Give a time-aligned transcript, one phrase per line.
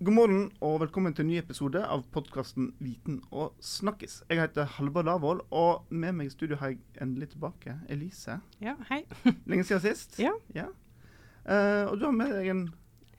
[0.00, 4.20] God morgen og velkommen til en ny episode av podkasten Viten og snakkis.
[4.30, 8.38] Jeg heter Halvard Lavoll, og med meg i studio har jeg endelig tilbake Elise.
[8.64, 9.02] Ja, hei.
[9.50, 10.16] Lenge siden sist.
[10.22, 10.32] Ja.
[10.56, 12.62] Eh, og du har med deg en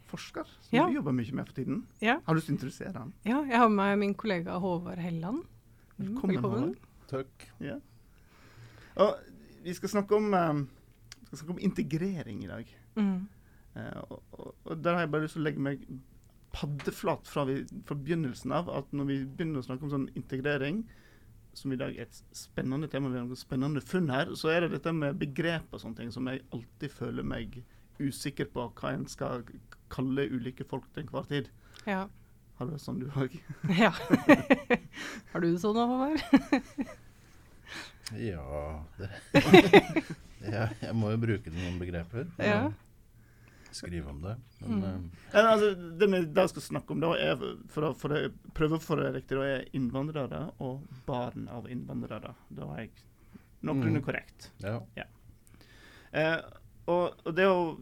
[0.09, 0.87] forsker som Ja.
[0.89, 1.83] du jobber mye med for tiden.
[2.01, 2.17] Ja.
[2.25, 3.13] Har du lyst til å introdusere han?
[3.29, 5.45] ja, jeg har med meg min kollega Håvard Helland.
[6.01, 6.77] Velkommen, Velkommen, Håvard.
[7.13, 7.49] Takk.
[7.61, 7.77] Ja.
[8.97, 9.21] Og
[9.61, 10.65] vi skal snakke om, uh,
[11.29, 12.73] skal snakke om integrering i dag.
[12.97, 13.27] Mm.
[13.77, 15.85] Eh, og, og, og der har jeg bare lyst til å legge meg
[16.55, 18.69] paddeflat fra, vi, fra begynnelsen av.
[18.73, 20.83] At når vi begynner å snakke om sånn integrering,
[21.53, 24.65] som i dag er et spennende tema, vi har noen spennende funn her, så er
[24.65, 27.59] det dette med begrep og sånne ting som jeg alltid føler meg
[28.01, 29.43] usikker på hva en skal
[29.91, 31.51] kalle ulike folk til enhver tid.
[31.85, 32.05] Ja.
[32.57, 33.35] Har du det sånn du òg?
[33.83, 33.91] ja.
[35.31, 36.21] har du det sånn, Håvard?
[38.19, 39.07] Ja det.
[40.53, 42.27] ja, Jeg må jo bruke noen begreper.
[42.37, 42.71] Ja.
[43.71, 44.35] Skrive om det.
[44.65, 44.79] Mm.
[44.81, 47.37] Men Ja, altså, det vi da skal snakke om, da er
[47.71, 48.21] for å, for å
[48.57, 52.33] prøve å få det riktig, da er innvandrere og barn av innvandrere.
[52.49, 52.91] Da er jeg
[53.61, 54.05] noenlunde Mm.
[54.05, 54.51] korrekt.
[54.63, 54.81] Ja.
[54.97, 55.05] ja.
[56.11, 56.39] Eh,
[56.91, 57.79] og, og det er jo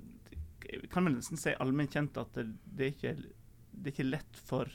[0.91, 2.44] kan vel nesten si allment kjent at det,
[2.78, 3.13] det, er ikke,
[3.73, 4.69] det er ikke lett for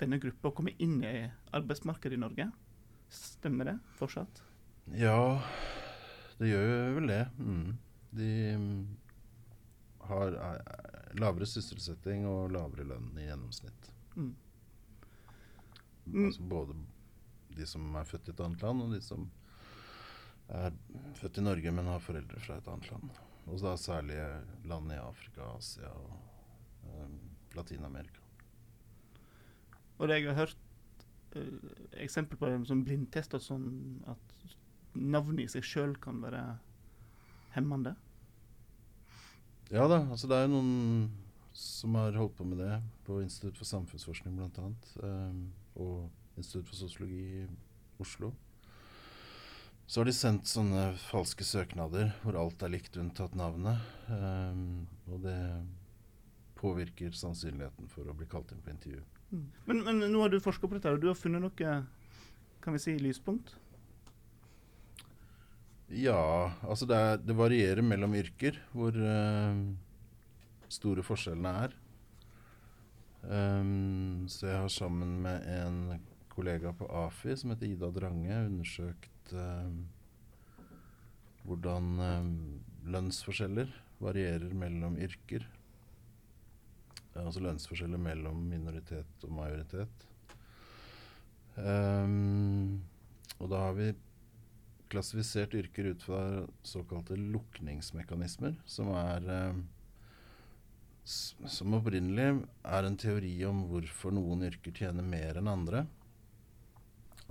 [0.00, 2.46] denne gruppa å komme inn i arbeidsmarkedet i Norge.
[3.12, 4.42] Stemmer det fortsatt?
[4.96, 5.42] ja,
[6.38, 7.20] det gjør jo vel det.
[7.42, 7.76] Mm.
[8.16, 8.30] De
[10.10, 13.90] har eh, lavere sysselsetting og lavere lønn i gjennomsnitt.
[14.16, 14.34] Mm.
[16.06, 16.26] Mm.
[16.26, 16.76] Altså både
[17.56, 19.30] de som er født i et annet land, og de som
[20.52, 20.76] er
[21.18, 23.18] født i Norge, men har foreldre fra et annet land.
[23.46, 24.18] Og da særlig
[24.66, 26.14] land i Afrika, Asia og
[26.90, 27.18] um,
[27.54, 28.22] Latin-Amerika.
[29.98, 31.04] Og det jeg har hørt
[31.38, 31.52] eh,
[32.04, 34.34] eksempel på det som blindtester, sånn, at
[34.96, 36.42] navnet i seg sjøl kan være
[37.56, 37.94] hemmende.
[39.74, 41.08] Ja da, altså det er jo noen
[41.56, 42.74] som har holdt på med det
[43.06, 44.68] på Institutt for samfunnsforskning bl.a.
[45.02, 45.40] Um,
[45.74, 47.46] og Institutt for sosiologi i
[48.02, 48.30] Oslo.
[49.86, 53.82] Så har de sendt sånne falske søknader hvor alt er likt unntatt navnet.
[54.10, 55.38] Um, og det
[56.58, 59.02] påvirker sannsynligheten for å bli kalt inn på intervju.
[59.66, 61.76] Men, men nå har du forska på dette, og du har funnet noe
[62.62, 63.54] kan vi si, lyspunkt?
[65.96, 69.56] Ja, altså det, er, det varierer mellom yrker hvor uh,
[70.68, 71.76] store forskjellene er.
[73.26, 75.78] Um, så jeg har sammen med en
[76.30, 79.72] kollega på AFI som heter Ida Drange undersøkt uh,
[81.48, 82.28] hvordan uh,
[82.92, 83.72] lønnsforskjeller
[84.04, 85.48] varierer mellom yrker.
[87.16, 90.10] Altså lønnsforskjeller mellom minoritet og majoritet.
[91.56, 92.82] Um,
[93.40, 93.94] og da har vi
[94.92, 96.20] klassifisert yrker ut fra
[96.66, 99.64] såkalte lukningsmekanismer, som er eh,
[101.06, 105.84] Som opprinnelig er en teori om hvorfor noen yrker tjener mer enn andre.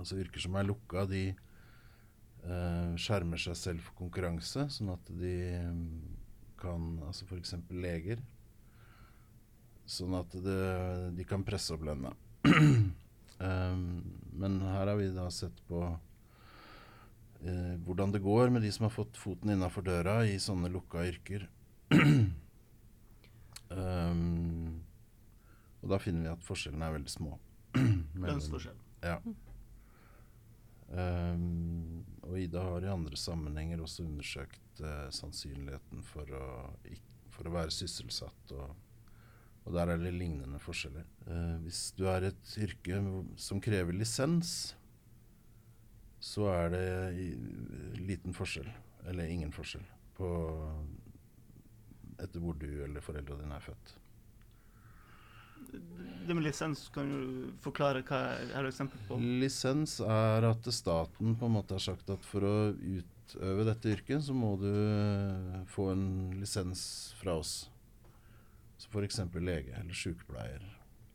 [0.00, 5.36] Altså yrker som er lukka, de eh, skjermer seg selv for konkurranse, sånn at de
[5.68, 6.16] mm,
[6.60, 7.52] kan Altså f.eks.
[7.68, 8.24] leger.
[9.86, 10.60] Sånn at det,
[11.14, 12.10] de kan presse opp lønna.
[13.38, 14.02] Um,
[14.40, 15.84] men her har vi da sett på
[17.42, 21.04] eh, hvordan det går med de som har fått foten innafor døra i sånne lukka
[21.08, 21.48] yrker.
[23.70, 24.82] um,
[25.82, 27.36] og da finner vi at forskjellene er veldig små.
[28.26, 28.80] Lønnsforskjell.
[29.04, 29.18] Ja.
[30.86, 36.46] Um, og Ida har i andre sammenhenger også undersøkt eh, sannsynligheten for å,
[37.34, 38.54] for å være sysselsatt.
[38.54, 38.74] Og,
[39.66, 41.06] og der er det lignende forskjeller.
[41.26, 43.00] Eh, hvis du er et yrke
[43.40, 44.76] som krever lisens,
[46.26, 46.86] så er det
[48.02, 48.68] liten forskjell,
[49.06, 49.84] eller ingen forskjell,
[50.16, 50.30] på
[52.16, 53.94] etter hvor du eller foreldrene dine er født.
[56.26, 59.18] Det med lisens, kan du forklare hva er du eksempel på?
[59.42, 64.24] Lisens er at staten på en måte har sagt at for å utøve dette yrket,
[64.26, 66.06] så må du eh, få en
[66.40, 66.82] lisens
[67.20, 67.54] fra oss.
[68.80, 69.22] Så f.eks.
[69.38, 70.64] lege eller sykepleier.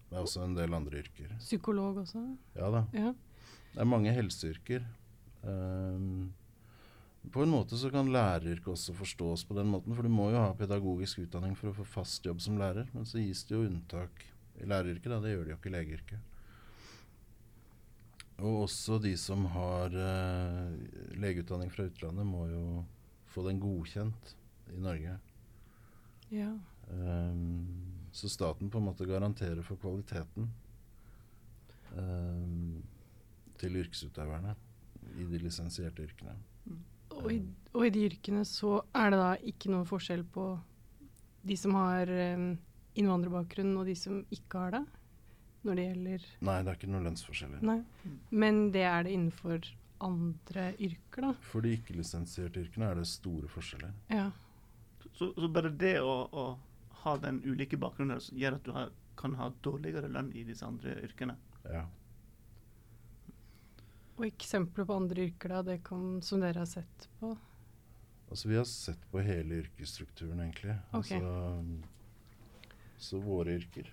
[0.10, 1.36] Det er også en del andre yrker.
[1.40, 2.24] Psykolog også?
[2.58, 2.86] Ja da.
[2.96, 3.14] Ja.
[3.72, 4.84] Det er mange helseyrker.
[5.48, 6.34] Ehm,
[7.32, 10.42] på en måte så kan læreryrket også forstås på den måten, for du må jo
[10.42, 12.90] ha pedagogisk utdanning for å få fast jobb som lærer.
[12.96, 14.26] Men så gis det jo unntak
[14.62, 15.20] i læreryrket, da.
[15.22, 16.28] Det gjør de jo ikke i legeyrket.
[18.42, 20.74] Og også de som har uh,
[21.22, 22.64] legeutdanning fra utlandet, må jo
[23.30, 24.36] få den godkjent
[24.74, 25.18] i Norge.
[26.34, 26.52] ja.
[26.92, 30.50] Um, så staten på en måte garanterer for kvaliteten
[31.96, 32.82] um,
[33.62, 34.58] til yrkesutøverne
[35.18, 36.36] i de lisensierte yrkene.
[37.22, 37.42] Og i,
[37.76, 40.46] og i de yrkene så er det da ikke noen forskjell på
[41.46, 42.54] de som har um,
[42.98, 44.84] innvandrerbakgrunn og de som ikke har det?
[45.68, 47.64] når det gjelder Nei, det er ikke noen lønnsforskjeller.
[47.66, 47.78] Nei.
[48.34, 49.68] Men det er det innenfor
[50.02, 51.34] andre yrker, da.
[51.46, 53.94] For de ikke-lisensierte yrkene er det store forskjeller.
[54.10, 54.30] Ja.
[55.14, 56.46] Så, så bare det å, å
[57.04, 60.98] ha den ulike bakgrunnen gjør at du har, kan ha dårligere lønn i disse andre
[61.06, 61.38] yrkene.
[61.70, 61.86] Ja.
[64.22, 67.32] Og eksempler på andre yrker da, det kan, som dere har sett på?
[68.32, 70.76] Altså vi har sett på hele yrkesstrukturen, egentlig.
[70.94, 71.18] Okay.
[71.18, 71.90] Altså,
[73.02, 73.90] så våre yrker,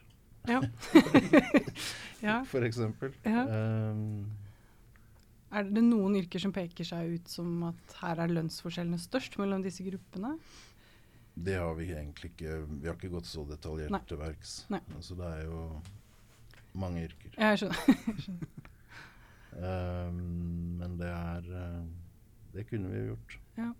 [0.49, 0.61] Ja.
[2.29, 2.37] ja.
[2.45, 3.17] for eksempel.
[3.25, 3.43] Ja.
[3.91, 4.29] Um,
[5.51, 9.65] Er det noen yrker som peker seg ut som at her er lønnsforskjellene størst mellom
[9.65, 10.37] disse gruppene?
[11.39, 14.01] det har vi egentlig ikke Vi har ikke gått så detaljert Nei.
[14.11, 14.55] til verks.
[14.75, 14.81] Nei.
[14.97, 15.61] Altså det er jo
[16.79, 17.31] mange yrker.
[17.39, 18.49] Ja, jeg skjønner.
[19.57, 21.85] Ehm, men det er eh,
[22.53, 23.39] Det kunne vi gjort.
[23.57, 23.73] ja.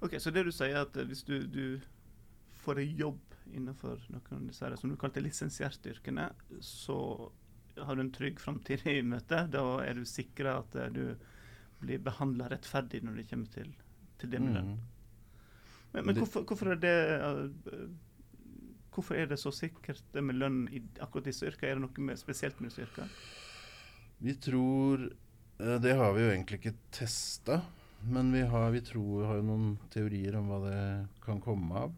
[0.00, 1.80] Ok, Så det du sier, er at eh, hvis du, du
[2.64, 3.20] får en jobb
[3.54, 5.94] innenfor noen av disse her, som du kalte lisensierte
[6.60, 6.98] så
[7.76, 9.46] har du en trygg framtid i møte.
[9.50, 11.16] Da er du sikra at eh, du
[11.80, 13.72] blir behandla rettferdig når det kommer til,
[14.18, 14.74] til det med lønn.
[14.74, 14.90] Mm.
[15.94, 16.94] Men, men hvorfor, hvorfor er det
[18.94, 21.70] Hvorfor er det så sikkert med lønn i akkurat disse yrkene?
[21.70, 23.10] Er det noe med, spesielt med disse yrkene?
[24.24, 27.62] Vi tror eh, Det har vi jo egentlig ikke testa.
[28.04, 30.80] Men vi har, vi tror, vi har noen teorier om hva det
[31.24, 31.94] kan komme av.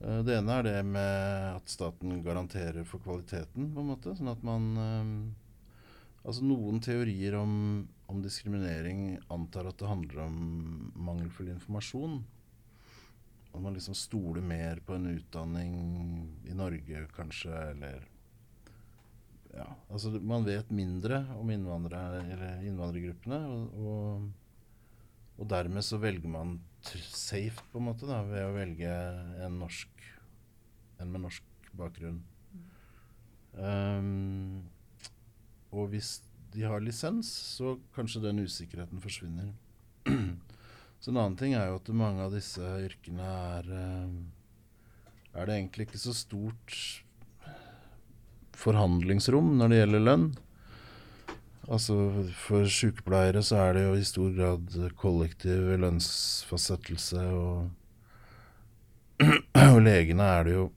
[0.00, 4.14] Eh, Det ene er det med at staten garanterer for kvaliteten, på en måte.
[4.16, 5.14] Sånn at man eh,
[6.20, 7.52] Altså noen teorier om,
[8.12, 10.34] om diskriminering antar at det handler om
[10.92, 12.18] mangelfull informasjon.
[13.50, 15.74] At man liksom stoler mer på en utdanning
[16.46, 18.06] i Norge, kanskje, eller
[19.50, 24.28] ja, altså Man vet mindre om innvandrergruppene, og, og,
[25.40, 26.60] og dermed så velger man
[27.10, 28.92] safe, på en måte, da, ved å velge
[29.44, 29.88] en norsk
[31.00, 32.18] En med norsk bakgrunn.
[33.56, 34.68] Um,
[35.72, 36.18] og hvis
[36.52, 39.54] de har lisens, så kanskje den usikkerheten forsvinner.
[41.00, 44.16] Så en annen ting er jo at mange av disse yrkene er um,
[45.32, 46.76] Er det egentlig ikke så stort
[48.60, 50.26] forhandlingsrom når det gjelder lønn.
[51.70, 51.96] Altså
[52.36, 57.70] For sykepleiere så er det jo i stor grad kollektiv lønnsfastsettelse, og,
[59.70, 60.68] og legene er det jo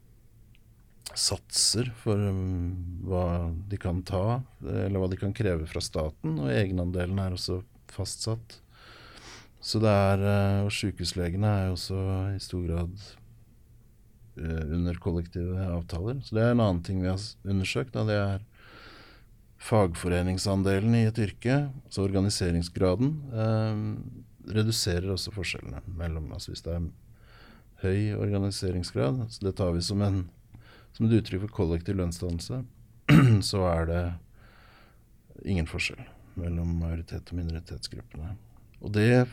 [1.14, 3.26] satser for um, hva
[3.70, 7.60] de kan ta, eller hva de kan kreve fra staten, og egenandelen er også
[7.94, 8.63] fastsatt.
[9.64, 12.00] Så det er, eh, Og sykehuslegene er jo også
[12.36, 12.92] i stor grad
[14.38, 16.20] eh, under kollektive avtaler.
[16.22, 17.94] Så det er en annen ting vi har undersøkt.
[17.94, 18.44] Det er
[19.64, 26.90] fagforeningsandelen i et yrke, altså organiseringsgraden, eh, reduserer også forskjellene mellom altså Hvis det er
[27.84, 30.26] høy organiseringsgrad, så det tar vi som, en,
[30.92, 32.66] som et uttrykk for kollektiv lønnsdannelse,
[33.50, 34.04] så er det
[35.46, 36.04] ingen forskjell
[36.36, 38.36] mellom majoritet- og minoritetsgruppene.
[38.84, 39.26] Og det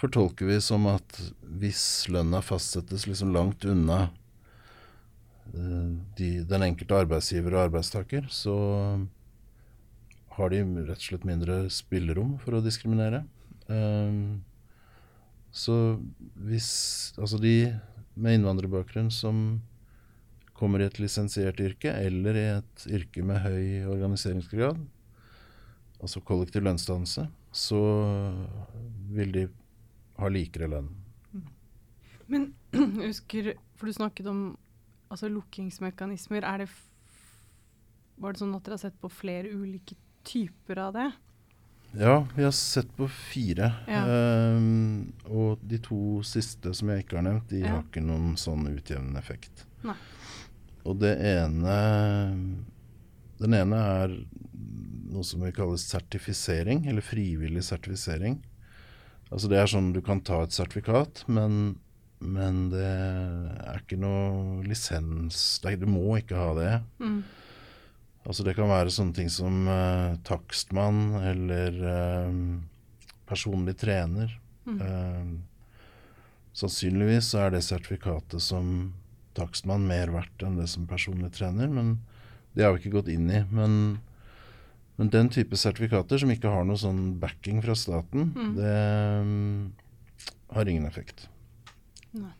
[0.00, 1.18] fortolker vi som at
[1.60, 4.08] hvis lønna fastsettes liksom langt unna
[5.54, 8.56] eh, de, den enkelte arbeidsgiver og arbeidstaker, så
[10.34, 13.22] har de rett og slett mindre spillerom for å diskriminere.
[13.70, 14.42] Um,
[15.54, 15.96] så
[16.34, 17.72] hvis Altså de
[18.18, 19.62] med innvandrerbakgrunn som
[20.54, 24.78] kommer i et lisensiert yrke, eller i et yrke med høy organiseringsgrad,
[25.98, 27.80] altså kollektiv lønnsdannelse, så
[29.14, 29.44] vil de
[30.18, 30.88] ha likere lønn.
[32.30, 34.42] Men jeg husker, for du snakket om
[35.12, 36.42] altså lukkingsmekanismer.
[36.48, 36.70] Er det
[38.18, 41.08] Var det sånn at dere har sett på flere ulike typer av det?
[41.98, 43.68] Ja, vi har sett på fire.
[43.86, 44.00] Ja.
[44.56, 47.76] Um, og de to siste som jeg ikke har nevnt, de Ja.
[47.76, 49.66] har ikke noen sånn utjevnende effekt.
[49.86, 49.94] Nei.
[50.84, 51.76] Og det ene
[53.40, 54.12] Den ene er
[55.14, 58.40] noe som vi kaller sertifisering, eller frivillig sertifisering.
[59.30, 61.76] Altså det er sånn du kan ta et sertifikat, men,
[62.22, 66.74] men det er ikke noe lisens er- Du må ikke ha det.
[67.02, 67.22] Mm.
[68.24, 72.30] Altså det kan være sånne ting som uh, takstmann eller uh,
[73.28, 74.32] personlig trener.
[74.64, 74.78] Mm.
[74.80, 75.34] Uh,
[76.56, 78.94] sannsynligvis så er det sertifikatet som
[79.34, 81.96] takstmann mer verdt enn det som personlig trener, men
[82.54, 83.40] det har vi ikke gått inn i.
[83.50, 83.76] Men,
[84.96, 88.54] men den type sertifikater som ikke har noe sånn backing fra staten, Mm.
[88.58, 88.74] det
[89.20, 89.72] um,
[90.54, 91.28] har ingen effekt
[92.14, 92.30] Nei.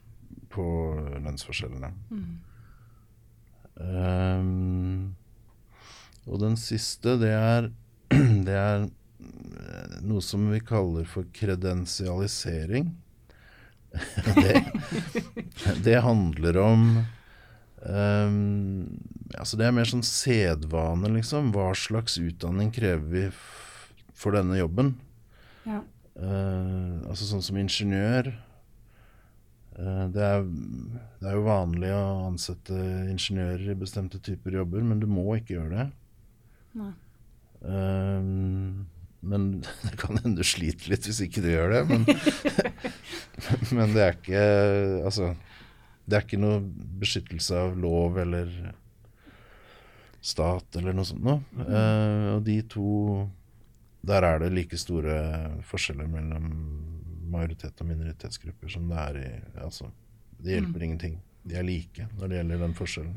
[0.55, 0.65] på
[1.19, 1.91] lønnsforskjellene.
[2.15, 2.35] Mm.
[3.75, 5.15] Um,
[6.31, 7.71] og den siste, det er,
[8.47, 12.93] det er eh, noe som vi kaller for kredensialisering.
[14.39, 14.63] det,
[15.87, 16.87] det handler om
[17.85, 18.87] Um,
[19.37, 21.53] altså det er mer sånn sedvane, liksom.
[21.55, 23.25] Hva slags utdanning krever vi
[24.17, 24.95] for denne jobben?
[25.69, 25.83] Ja.
[26.15, 28.33] Uh, altså sånn som ingeniør.
[29.75, 32.79] Uh, det, er, det, er, jo vanlig å ansette
[33.11, 35.89] ingeniører i bestemte typer jobber, men du må ikke gjøre det.
[36.81, 36.93] Nei.
[37.65, 38.85] Um,
[39.25, 39.49] men
[39.87, 41.83] det kan hende du sliter litt hvis ikke du gjør det.
[41.91, 42.07] Men,
[43.77, 44.47] men det er ikke
[45.05, 45.35] Altså,
[46.05, 46.61] det er ikke noe
[47.01, 48.51] beskyttelse av lov eller
[50.25, 51.41] stat eller noe sånt noe.
[51.59, 52.91] Uh, og de to
[54.05, 55.15] Der er det like store
[55.65, 56.49] forskjeller mellom
[57.33, 59.29] majoritet og minoritetsgrupper som det er i
[59.65, 59.89] Altså,
[60.39, 60.85] det hjelper mm.
[60.89, 61.15] ingenting.
[61.45, 63.17] De er like når det gjelder den forskjellen.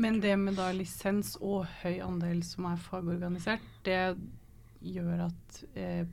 [0.00, 3.98] Men det med da lisens og høy andel som er fagorganisert, det
[4.80, 6.06] gjør at eh,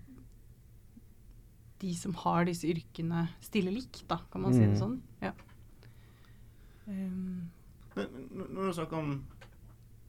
[1.82, 4.58] de som har disse yrkene, stiller likt, da, kan man mm.
[4.58, 4.80] si det mm.
[4.82, 4.98] sånn?
[5.22, 5.32] Ja.
[6.88, 7.52] Um.
[7.96, 9.26] Når du snakker om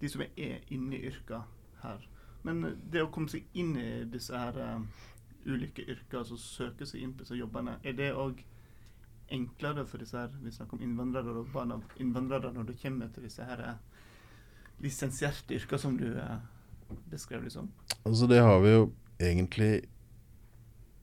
[0.00, 1.42] de som er inne i yrka
[1.82, 2.04] her,
[2.46, 4.86] men det å komme seg inn i disse her um,
[5.46, 8.44] ulike yrker, altså søke seg inn på disse jobbene, er det òg
[9.34, 13.10] enklere for disse her, vi snakker om innvandrere og barn av innvandrere, når du kommer
[13.12, 13.74] til disse her uh,
[14.84, 16.38] lisensierte yrker som du uh,
[17.10, 17.72] beskrev, liksom?
[18.04, 19.72] Altså, det har vi jo egentlig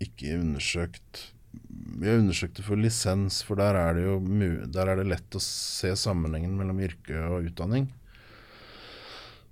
[0.04, 1.26] ikke undersøkt
[1.96, 4.18] vi har undersøkt det for lisens, for der er det jo
[4.72, 7.88] der er det lett å se sammenhengen mellom yrke og utdanning.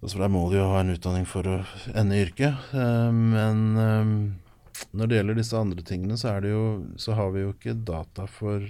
[0.04, 1.60] Altså Der må du jo ha en utdanning for å
[1.96, 2.60] ende i yrket.
[2.76, 6.64] Uh, men uh, når det gjelder disse andre tingene, så, jo,
[7.00, 8.66] så, har vi jo ikke data for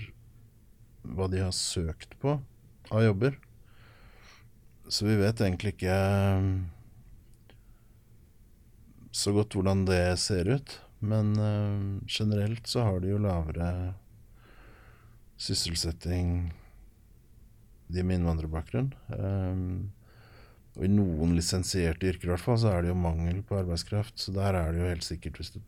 [1.01, 2.37] hva de har søkt på
[2.93, 3.39] av jobber.
[4.85, 6.53] Så vi vet egentlig ikke uh,
[9.09, 10.77] så godt hvordan det ser ut.
[11.03, 13.93] Men uh, generelt så har de jo lavere
[15.43, 16.53] sysselsetting,
[17.91, 18.93] de med innvandrerbakgrunn.
[19.11, 19.91] Um,
[20.77, 24.15] og i noen lisensierte yrker i hvert fall, så er det jo mangel på arbeidskraft.
[24.17, 25.59] Så der er det jo helt sikkert, hvis du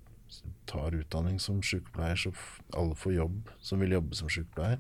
[0.70, 2.32] tar utdanning som sykepleier, så
[2.74, 4.80] alle får jobb som vil jobbe som sykepleier.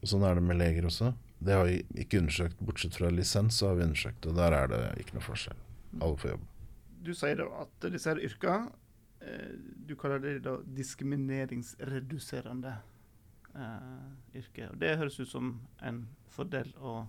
[0.00, 1.10] Og sånn er det med leger også.
[1.42, 4.70] Det har vi ikke undersøkt, bortsett fra lisens, så har vi undersøkt, og der er
[4.70, 5.58] det ikke noe forskjell.
[5.98, 6.46] Alle får jobb.
[7.00, 8.79] Du sier at disse yrkene Eh,
[9.20, 12.72] du kaller det da diskrimineringsreduserende
[13.54, 14.68] uh, yrke.
[14.70, 15.52] Og det høres ut som
[15.86, 17.06] en fordel og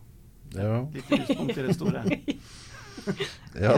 [0.56, 0.82] ja.
[0.82, 2.04] et lite lyspunkt i det store.
[3.66, 3.76] ja.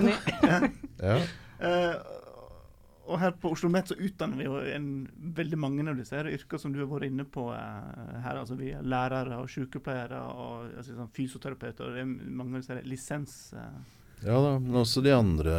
[0.99, 1.15] ja.
[1.61, 1.95] Uh,
[3.13, 4.87] og her på Oslo Met så utdanner vi jo en,
[5.35, 8.39] veldig mange av disse her yrker som du har vært inne på uh, her.
[8.39, 11.89] altså Vi er lærere og sykepleiere og altså, sånn fysioterapeuter.
[11.89, 13.35] og det er mange av disse lisens...
[13.57, 15.55] Uh, ja da, men også de andre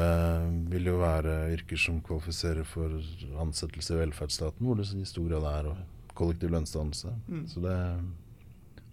[0.71, 2.95] vil jo være yrker som kvalifiserer for
[3.43, 5.73] ansettelse i velferdsstaten, hvor det i stor grad er
[6.15, 7.13] kollektiv lønnsdannelse.
[7.29, 7.47] Mm.
[7.51, 7.77] Så det,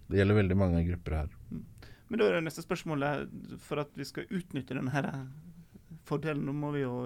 [0.08, 1.32] det, gjelder veldig mange grupper her.
[1.50, 1.64] Mm.
[2.12, 3.30] Men da er det neste spørsmålet,
[3.64, 5.08] for at vi skal utnytte denne her
[6.08, 6.96] fordelen, nå må vi jo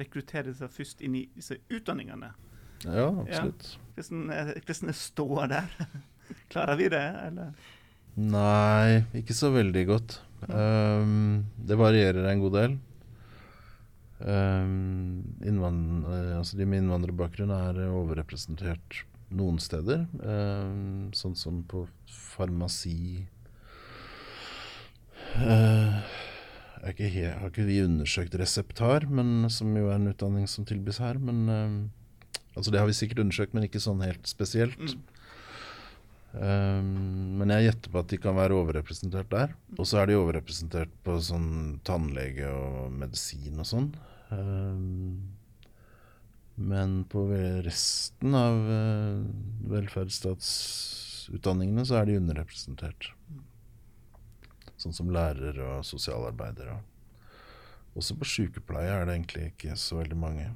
[0.00, 2.32] rekruttere seg først inn i disse utdanningene.
[2.86, 3.68] Ja, absolutt.
[3.76, 3.92] Ja.
[3.94, 5.76] Hvordan, er, hvordan er ståa der?
[6.52, 7.54] Klarer vi det, eller?
[8.18, 10.16] Nei, ikke så veldig godt.
[10.48, 12.78] Um, det varierer en god del.
[14.20, 19.02] Um, altså de med innvandrerbakgrunn er overrepresentert
[19.36, 20.06] noen steder.
[20.20, 23.26] Um, sånn som på farmasi
[25.36, 26.00] uh,
[26.90, 31.00] ikke jeg, Har ikke vi undersøkt reseptar, men, som jo er en utdanning som tilbys
[31.04, 31.20] her.
[31.20, 31.90] Men
[32.56, 34.80] altså Det har vi sikkert undersøkt, men ikke sånn helt spesielt.
[34.80, 35.19] Mm.
[36.30, 39.48] Um, men jeg gjetter på at de kan være overrepresentert der.
[39.78, 43.88] Og så er de overrepresentert på sånn tannlege og medisin og sånn.
[44.30, 45.18] Um,
[46.60, 47.20] men på
[47.64, 49.24] resten av uh,
[49.72, 53.02] velferdsstatsutdanningene så er de underrepresentert.
[54.80, 56.66] Sånn som lærer og sosialarbeider.
[57.98, 60.46] Også på sykepleie er det egentlig ikke så veldig mange.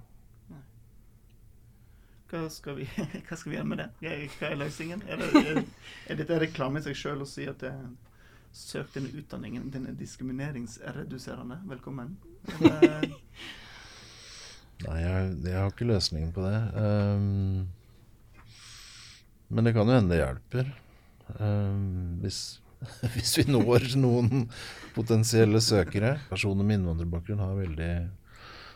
[2.31, 2.89] Hva skal, vi,
[3.27, 3.89] hva skal vi gjøre med det?
[4.01, 5.05] Hva er løsningen?
[5.09, 5.65] Er, det,
[6.09, 7.75] er dette reklame i seg sjøl å si at det,
[8.55, 11.61] søk denne utdanningen, den er diskrimineringsreduserende?
[11.69, 12.17] Velkommen.
[12.57, 13.09] Eller?
[14.85, 16.59] Nei, jeg, jeg, har ikke løsningen på det.
[16.75, 17.69] Um,
[19.55, 20.73] men det kan jo hende det hjelper.
[21.39, 22.41] Um, hvis,
[23.15, 24.49] hvis, vi når noen
[24.97, 26.17] potensielle søkere.
[26.31, 27.95] Personer med innvandrerbakgrunn har veldig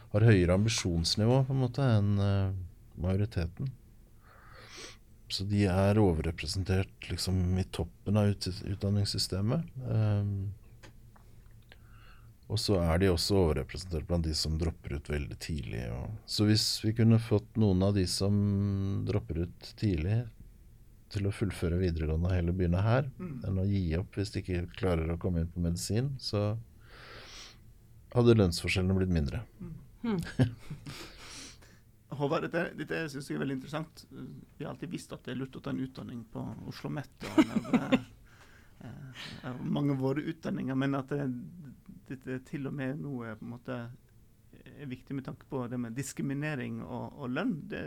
[0.09, 2.68] har høyere ambisjonsnivå på en måte enn uh,
[3.02, 3.71] majoriteten.
[5.28, 9.67] Så de er overrepresentert liksom i toppen av utdanningssystemet.
[9.85, 10.31] Um,
[12.49, 15.83] og så er de også overrepresentert blant de som dropper ut veldig tidlig.
[15.93, 18.38] Og, så hvis vi kunne fått noen av de som
[19.09, 20.23] dropper ut tidlig,
[21.12, 23.37] til å fullføre videregående og heller begynne her, Mm.
[23.49, 26.59] enn å gi opp hvis de ikke klarer å komme inn på medisin, så
[28.12, 29.40] hadde lønnsforskjellene blitt mindre.
[30.02, 30.21] Hmm.
[32.09, 34.05] Håvard, dette, dette synes jeg er veldig interessant.
[34.11, 37.29] Vi har alltid visst at det er lurt å ta en utdanning på Oslo OsloMet.
[38.79, 41.25] Eh, mange av våre utdanninger, men at det,
[42.07, 43.79] dette til og med nå er, måte,
[44.55, 47.83] er viktig med tanke på det med diskriminering og, og lønn, det,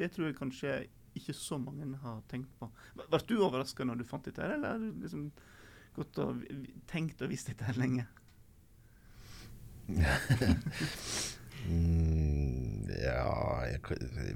[0.00, 0.72] det tror jeg kanskje
[1.20, 2.70] ikke så mange har tenkt på.
[2.96, 5.28] Ble du overraska når du fant dette, her, eller har du liksom
[5.96, 6.42] gått og
[6.88, 8.08] tenkt og visst dette her lenge?
[13.06, 13.80] Ja jeg,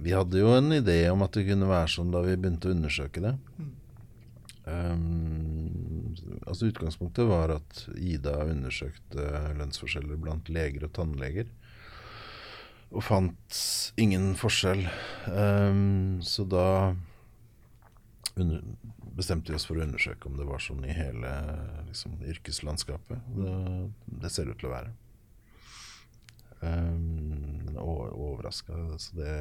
[0.04, 2.76] Vi hadde jo en idé om at det kunne være sånn da vi begynte å
[2.76, 3.34] undersøke det.
[3.58, 3.70] Mm.
[4.70, 6.14] Um,
[6.46, 9.26] altså Utgangspunktet var at Ida undersøkte
[9.58, 11.50] lønnsforskjeller blant leger og tannleger.
[12.90, 13.60] Og fant
[14.02, 14.84] ingen forskjell.
[15.30, 16.66] Um, så da
[18.40, 18.62] under,
[19.16, 21.32] bestemte vi oss for å undersøke om det var sånn i hele
[21.88, 23.30] liksom, yrkeslandskapet.
[23.36, 23.54] Det,
[24.24, 24.94] det ser ut til å være.
[26.60, 29.34] Um, og overraska så det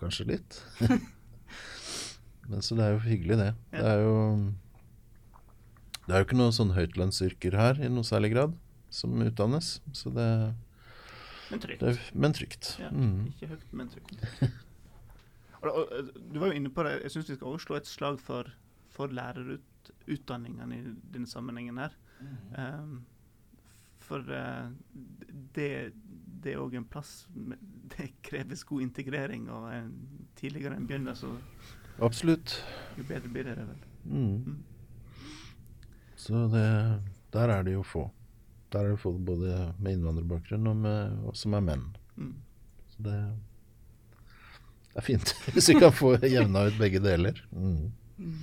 [0.00, 0.58] kanskje litt.
[2.50, 3.52] Men så det er jo hyggelig, det.
[3.72, 4.16] Det er jo
[6.06, 8.56] Det er jo ikke noen sånn høytlønnsyrker her i noe særlig grad
[8.90, 9.76] som utdannes.
[9.94, 10.26] Så det,
[11.50, 11.80] Men trygt.
[11.84, 12.74] det er, Men trygt.
[12.80, 13.28] Ja, Mm.
[13.30, 14.18] Ikke høyt, men trygt.
[15.60, 16.96] Du var jo inne på det.
[17.04, 18.48] Jeg syns vi skal også slå et slag for,
[18.90, 21.94] for lærerutdanningene i denne sammenhengen her.
[22.56, 23.04] Um,
[24.00, 24.70] for uh,
[25.54, 25.92] det,
[26.42, 27.26] det er òg en plass
[27.92, 29.92] Det kreves god integrering, og en,
[30.38, 31.34] tidligere en begynner, så
[32.00, 32.56] Absolutt.
[32.96, 33.82] jo bedre blir det vel.
[34.04, 34.36] Mm.
[34.46, 34.58] Mm.
[36.16, 36.66] Så det,
[37.32, 38.06] der er det jo få.
[38.72, 41.86] Der er det folk både med innvandrerbakgrunn og, med, og som er menn.
[42.16, 42.34] Mm.
[42.94, 43.16] Så det,
[44.92, 47.40] det er fint hvis vi kan få jevna ut begge deler.
[47.50, 47.90] Mm.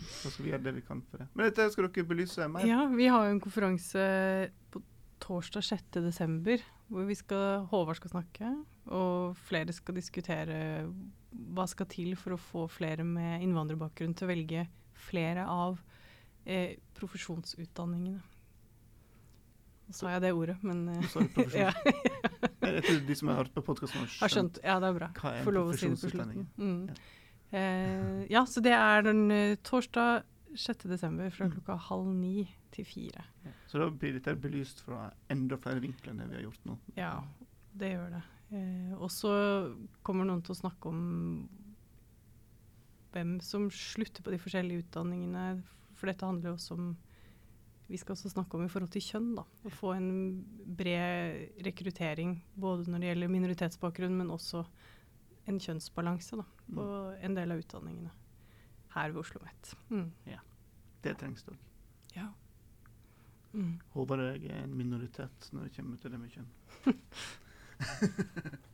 [0.10, 1.30] Så skal vi gjøre det vi kan for det.
[1.34, 2.66] Men dette skal dere belyse mer.
[2.66, 4.08] Ja, vi har jo en konferanse
[4.74, 4.82] på
[5.24, 6.00] torsdag 6.
[6.88, 8.52] hvor vi skal, Håvard skal snakke,
[8.96, 10.60] og flere skal diskutere
[11.32, 14.64] hva skal til for å få flere med innvandrerbakgrunn til å velge
[15.08, 15.82] flere av
[16.48, 18.24] eh, profesjonsutdanningene.
[19.88, 21.20] Nå sa jeg det ordet, men eh,
[21.64, 21.72] ja,
[22.68, 24.60] Jeg tror de som har hørt på podkasten, har skjønt.
[24.64, 25.12] Ja, det er bra.
[25.20, 26.48] hva er en profesjonsutdanning.
[26.60, 26.82] Mm.
[27.56, 30.26] Eh, ja, så det er den eh, torsdag
[30.58, 30.88] 6.
[30.90, 31.52] desember fra Mm.
[31.56, 33.24] klokka halv ni til fire.
[33.46, 33.52] Ja.
[33.68, 36.78] Så da blir dette belyst fra enda flere vinkler enn det vi har gjort nå.
[36.98, 37.24] Ja,
[37.78, 38.24] det gjør det.
[38.52, 41.50] Eh, og så kommer noen til å snakke om
[43.14, 45.64] hvem som slutter på de forskjellige utdanningene.
[45.98, 46.98] For dette handler jo også om
[47.90, 49.44] Vi skal også snakke om i forhold til kjønn, da.
[49.64, 50.44] Å få en
[50.76, 54.66] bred rekruttering både når det gjelder minoritetsbakgrunn, men også
[55.48, 56.84] en kjønnsbalanse da, på
[57.24, 58.12] en del av utdanningene
[58.92, 59.72] her ved Oslo OsloMet.
[59.90, 60.12] Mm.
[61.08, 61.64] Det trengs det òg.
[62.18, 62.28] Ja.
[63.54, 63.74] Mm.
[63.96, 66.50] Håper jeg er en minoritet når det kommer til det med kjønn.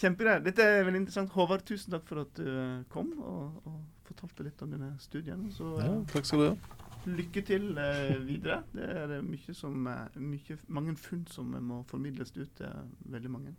[0.00, 0.40] Kjempegreier.
[0.44, 1.32] Dette er veldig interessant.
[1.34, 5.40] Håvard, tusen takk for at du eh, kom og, og fortalte litt om dine studier.
[5.52, 6.76] Så Ja, eh, takk skal du ha.
[7.10, 8.62] lykke til uh, videre.
[8.72, 13.54] Det er mye som, mye, mange funn som må formidles ut til veldig mange.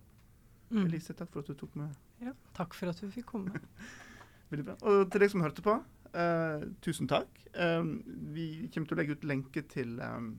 [0.72, 0.86] Mm.
[0.88, 1.94] Elise, takk for at du tok med.
[2.24, 3.62] Ja, takk for at du fikk komme.
[4.52, 4.76] Veldig bra.
[4.88, 5.74] Og til deg som hørte på,
[6.14, 7.30] eh, tusen takk.
[7.56, 8.02] Um,
[8.34, 10.34] vi kommer til å legge ut lenke til um,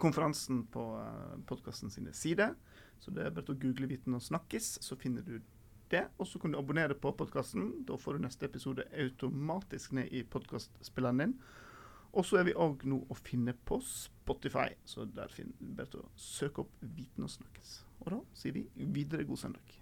[0.00, 2.54] konferansen på uh, podkasten sine sider.
[3.02, 5.40] Så det er bare å google 'Viten og snakkis', så finner du
[5.90, 6.06] det.
[6.18, 7.84] Og så kan du abonnere på podkasten.
[7.88, 11.36] Da får du neste episode automatisk ned i podkastspilleren din.
[12.12, 16.04] Og så er vi òg nå å finne på Spotify, så der finner du bare
[16.04, 17.80] å søke opp 'Viten og snakkis'.
[18.00, 19.81] Og da sier vi videre god søndag.